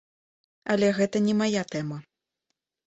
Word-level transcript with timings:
Але 0.75 0.87
гэта 1.01 1.17
не 1.27 1.33
мая 1.43 1.63
тэма. 1.77 1.97